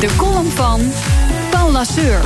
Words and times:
De 0.00 0.16
column 0.16 0.50
van 0.50 0.92
Paul 1.50 1.70
Lasseur. 1.70 2.20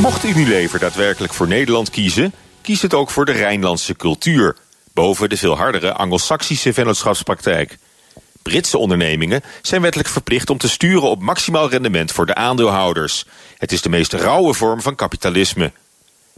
Mocht 0.00 0.24
Unilever 0.24 0.78
daadwerkelijk 0.78 1.34
voor 1.34 1.48
Nederland 1.48 1.90
kiezen, 1.90 2.32
kiest 2.62 2.82
het 2.82 2.94
ook 2.94 3.10
voor 3.10 3.24
de 3.24 3.32
Rijnlandse 3.32 3.96
cultuur, 3.96 4.56
boven 4.92 5.28
de 5.28 5.36
veel 5.36 5.56
hardere 5.56 5.92
Anglo-Saxische 5.92 6.72
vennootschapspraktijk. 6.72 7.78
Britse 8.42 8.78
ondernemingen 8.78 9.42
zijn 9.62 9.82
wettelijk 9.82 10.08
verplicht 10.08 10.50
om 10.50 10.58
te 10.58 10.68
sturen 10.68 11.10
op 11.10 11.20
maximaal 11.20 11.70
rendement 11.70 12.12
voor 12.12 12.26
de 12.26 12.34
aandeelhouders. 12.34 13.24
Het 13.58 13.72
is 13.72 13.82
de 13.82 13.88
meest 13.88 14.12
rauwe 14.12 14.54
vorm 14.54 14.80
van 14.80 14.94
kapitalisme. 14.94 15.72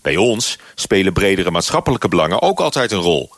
Bij 0.03 0.17
ons 0.17 0.59
spelen 0.75 1.13
bredere 1.13 1.51
maatschappelijke 1.51 2.09
belangen 2.09 2.43
ook 2.43 2.61
altijd 2.61 2.93
een 2.93 3.01
rol. 3.01 3.31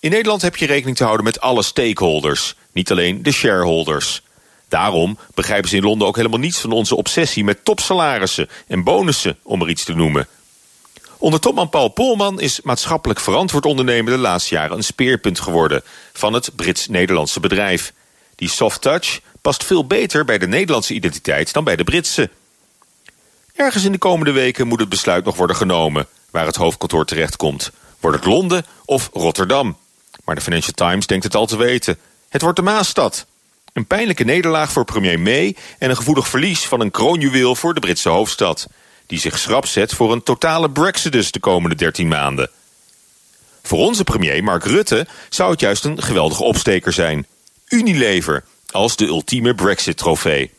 In 0.00 0.10
Nederland 0.10 0.42
heb 0.42 0.56
je 0.56 0.66
rekening 0.66 0.96
te 0.96 1.04
houden 1.04 1.24
met 1.24 1.40
alle 1.40 1.62
stakeholders, 1.62 2.54
niet 2.72 2.90
alleen 2.90 3.22
de 3.22 3.32
shareholders. 3.32 4.22
Daarom 4.68 5.18
begrijpen 5.34 5.68
ze 5.68 5.76
in 5.76 5.82
Londen 5.82 6.08
ook 6.08 6.16
helemaal 6.16 6.38
niets 6.38 6.58
van 6.58 6.72
onze 6.72 6.96
obsessie 6.96 7.44
met 7.44 7.64
topsalarissen 7.64 8.48
en 8.66 8.84
bonussen, 8.84 9.38
om 9.42 9.62
er 9.62 9.68
iets 9.68 9.84
te 9.84 9.94
noemen. 9.94 10.28
Onder 11.18 11.40
topman 11.40 11.68
Paul 11.68 11.88
Polman 11.88 12.40
is 12.40 12.60
maatschappelijk 12.60 13.20
verantwoord 13.20 13.64
ondernemen 13.64 14.12
de 14.12 14.18
laatste 14.18 14.54
jaren 14.54 14.76
een 14.76 14.84
speerpunt 14.84 15.40
geworden 15.40 15.82
van 16.12 16.32
het 16.32 16.56
Brits-Nederlandse 16.56 17.40
bedrijf. 17.40 17.92
Die 18.34 18.48
soft 18.48 18.80
touch 18.80 19.20
past 19.40 19.64
veel 19.64 19.86
beter 19.86 20.24
bij 20.24 20.38
de 20.38 20.46
Nederlandse 20.46 20.94
identiteit 20.94 21.52
dan 21.52 21.64
bij 21.64 21.76
de 21.76 21.84
Britse. 21.84 22.30
Ergens 23.54 23.84
in 23.84 23.92
de 23.92 23.98
komende 23.98 24.32
weken 24.32 24.66
moet 24.66 24.80
het 24.80 24.88
besluit 24.88 25.24
nog 25.24 25.36
worden 25.36 25.56
genomen 25.56 26.06
waar 26.30 26.46
het 26.46 26.56
hoofdkantoor 26.56 27.04
terechtkomt. 27.04 27.70
Wordt 28.00 28.16
het 28.16 28.26
Londen 28.26 28.66
of 28.84 29.10
Rotterdam? 29.12 29.76
Maar 30.24 30.34
de 30.34 30.40
Financial 30.40 30.74
Times 30.74 31.06
denkt 31.06 31.24
het 31.24 31.34
al 31.34 31.46
te 31.46 31.56
weten. 31.56 31.98
Het 32.28 32.42
wordt 32.42 32.56
de 32.56 32.62
Maasstad. 32.62 33.26
Een 33.78 33.86
pijnlijke 33.86 34.24
nederlaag 34.24 34.72
voor 34.72 34.84
premier 34.84 35.20
May 35.20 35.56
en 35.78 35.90
een 35.90 35.96
gevoelig 35.96 36.28
verlies 36.28 36.66
van 36.66 36.80
een 36.80 36.90
kroonjuweel 36.90 37.54
voor 37.54 37.74
de 37.74 37.80
Britse 37.80 38.08
hoofdstad. 38.08 38.68
Die 39.06 39.18
zich 39.18 39.38
schrap 39.38 39.66
zet 39.66 39.94
voor 39.94 40.12
een 40.12 40.22
totale 40.22 40.70
brexidus 40.70 41.30
de 41.30 41.40
komende 41.40 41.76
13 41.76 42.08
maanden. 42.08 42.50
Voor 43.62 43.78
onze 43.78 44.04
premier 44.04 44.44
Mark 44.44 44.64
Rutte 44.64 45.06
zou 45.28 45.50
het 45.50 45.60
juist 45.60 45.84
een 45.84 46.02
geweldige 46.02 46.42
opsteker 46.42 46.92
zijn. 46.92 47.26
Unilever 47.68 48.44
als 48.70 48.96
de 48.96 49.06
ultieme 49.06 49.54
Brexit-trofee. 49.54 50.50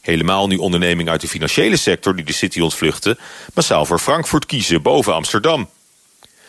Helemaal 0.00 0.46
nu 0.46 0.56
ondernemingen 0.56 1.12
uit 1.12 1.20
de 1.20 1.28
financiële 1.28 1.76
sector 1.76 2.16
die 2.16 2.24
de 2.24 2.32
city 2.32 2.60
ontvluchten... 2.60 3.18
massaal 3.54 3.84
voor 3.84 3.98
Frankfurt 3.98 4.46
kiezen 4.46 4.82
boven 4.82 5.14
Amsterdam. 5.14 5.68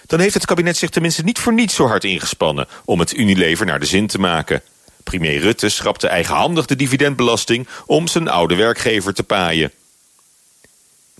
Dan 0.05 0.19
heeft 0.19 0.33
het 0.33 0.45
kabinet 0.45 0.77
zich 0.77 0.89
tenminste 0.89 1.23
niet 1.23 1.39
voor 1.39 1.53
niets 1.53 1.75
zo 1.75 1.87
hard 1.87 2.03
ingespannen... 2.03 2.67
om 2.85 2.99
het 2.99 3.17
Unilever 3.17 3.65
naar 3.65 3.79
de 3.79 3.85
zin 3.85 4.07
te 4.07 4.19
maken. 4.19 4.61
Premier 5.09 5.39
Rutte 5.39 5.69
schrapte 5.69 6.07
eigenhandig 6.07 6.65
de 6.65 6.75
dividendbelasting... 6.75 7.67
om 7.85 8.07
zijn 8.07 8.27
oude 8.27 8.55
werkgever 8.55 9.13
te 9.13 9.23
paaien. 9.23 9.71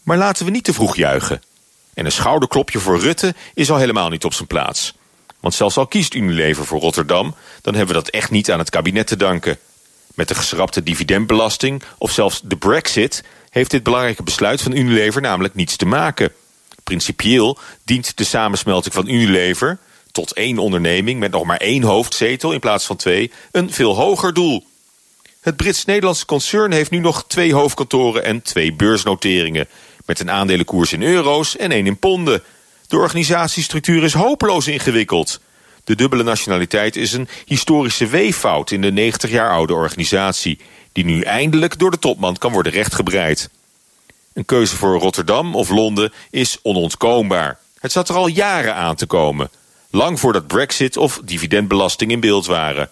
Maar 0.04 0.18
laten 0.18 0.46
we 0.46 0.52
niet 0.52 0.64
te 0.64 0.74
vroeg 0.74 0.96
juichen. 0.96 1.42
En 1.94 2.06
een 2.06 2.12
schouderklopje 2.12 2.80
voor 2.80 3.00
Rutte 3.00 3.36
is 3.54 3.72
al 3.72 3.78
helemaal 3.78 4.10
niet 4.10 4.24
op 4.24 4.34
zijn 4.34 4.48
plaats. 4.48 4.94
Want 5.40 5.54
zelfs 5.54 5.78
al 5.78 5.88
kiest 5.88 6.14
Unilever 6.14 6.66
voor 6.66 6.80
Rotterdam... 6.80 7.36
dan 7.62 7.76
hebben 7.76 7.96
we 7.96 8.02
dat 8.02 8.12
echt 8.12 8.32
niet 8.32 8.52
aan 8.52 8.60
het 8.60 8.70
kabinet 8.70 9.08
te 9.08 9.18
danken. 9.18 9.58
Met 10.16 10.28
de 10.28 10.36
geschrapte 10.36 10.84
dividendbelasting 10.84 11.84
of 11.98 12.12
zelfs 12.12 12.42
de 12.44 12.58
brexit... 12.58 13.24
heeft 13.50 13.72
dit 13.72 13.84
belangrijke 13.84 14.24
besluit 14.24 14.62
van 14.62 14.76
Unilever 14.76 15.22
namelijk 15.22 15.56
niets 15.56 15.76
te 15.76 15.86
maken. 15.86 16.32
Principieel 16.84 17.58
dient 17.84 18.18
de 18.18 18.24
samensmelting 18.24 18.94
van 18.94 19.08
Unilever... 19.08 19.78
tot 20.12 20.34
één 20.34 20.58
onderneming 20.58 21.20
met 21.20 21.32
nog 21.32 21.44
maar 21.44 21.58
één 21.58 21.84
hoofdzetel 21.84 22.52
in 22.52 22.60
plaats 22.60 22.86
van 22.86 22.96
twee... 22.96 23.32
een 23.52 23.72
veel 23.72 23.96
hoger 23.96 24.34
doel. 24.34 24.64
Het 25.42 25.56
Brits-Nederlandse 25.56 26.26
concern 26.26 26.72
heeft 26.72 26.92
nu 26.92 27.00
nog 27.00 27.24
twee 27.28 27.54
hoofdkantoren... 27.54 28.24
en 28.24 28.42
twee 28.42 28.74
beursnoteringen... 28.74 29.68
met 30.06 30.20
een 30.20 30.32
aandelenkoers 30.32 30.94
in 30.94 31.02
euro's 31.02 31.58
en 31.58 31.72
één 31.72 31.86
in 31.86 32.00
ponden... 32.00 32.44
De 32.90 32.98
organisatiestructuur 32.98 34.04
is 34.04 34.14
hopeloos 34.14 34.68
ingewikkeld. 34.68 35.40
De 35.84 35.96
dubbele 35.96 36.24
nationaliteit 36.24 36.96
is 36.96 37.14
een 37.14 37.28
historische 37.46 38.08
weeffout 38.08 38.72
in 38.72 38.82
de 38.82 38.92
90 38.92 39.30
jaar 39.30 39.52
oude 39.52 39.74
organisatie... 39.74 40.60
die 40.92 41.06
nu 41.06 41.22
eindelijk 41.22 41.80
door 41.80 41.92
de 41.92 42.00
topman 42.00 42.38
kan 42.38 42.52
worden 42.52 42.72
rechtgebreid. 42.72 43.50
Een 44.34 44.46
keuze 44.46 44.76
voor 44.76 45.00
Rotterdam 45.00 45.56
of 45.56 45.70
Londen 45.70 46.14
is 46.30 46.58
onontkoombaar. 46.62 47.60
Het 47.80 47.92
zat 47.92 48.10
er 48.10 48.16
al 48.16 48.28
jaren 48.28 48.76
aan 48.76 48.96
te 48.96 49.06
komen. 49.06 49.50
Lang 49.92 50.20
voordat 50.20 50.48
brexit 50.48 50.98
of 50.98 51.22
dividendbelasting 51.24 52.12
in 52.12 52.20
beeld 52.20 52.46
waren. 52.46 52.90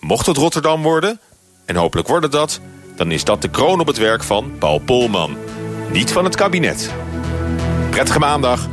Mocht 0.00 0.26
het 0.26 0.36
Rotterdam 0.36 0.82
worden, 0.82 1.20
en 1.64 1.76
hopelijk 1.76 2.08
wordt 2.08 2.22
het 2.22 2.32
dat... 2.32 2.60
dan 2.96 3.10
is 3.10 3.24
dat 3.24 3.42
de 3.42 3.50
kroon 3.50 3.80
op 3.80 3.86
het 3.86 3.96
werk 3.96 4.22
van 4.22 4.58
Paul 4.58 4.78
Polman. 4.78 5.36
Niet 5.92 6.12
van 6.12 6.24
het 6.24 6.36
kabinet. 6.36 6.94
Prettige 7.90 8.18
maandag. 8.18 8.68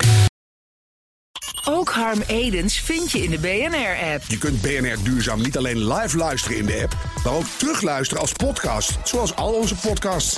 Ook 1.70 1.90
Harm 1.90 2.22
Edens 2.28 2.80
vind 2.80 3.12
je 3.12 3.24
in 3.24 3.30
de 3.30 3.40
BNR-app. 3.40 4.24
Je 4.28 4.38
kunt 4.38 4.62
BNR 4.62 5.04
Duurzaam 5.04 5.42
niet 5.42 5.58
alleen 5.58 5.94
live 5.94 6.18
luisteren 6.18 6.58
in 6.58 6.66
de 6.66 6.82
app, 6.84 6.96
maar 7.24 7.34
ook 7.34 7.46
terugluisteren 7.58 8.22
als 8.22 8.32
podcast, 8.32 8.98
zoals 9.04 9.36
al 9.36 9.54
onze 9.54 9.76
podcasts. 9.76 10.38